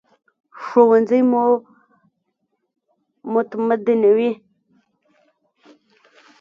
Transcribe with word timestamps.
ښوونځی 0.63 1.21
مو 1.31 1.43
متمدنوي 3.33 4.31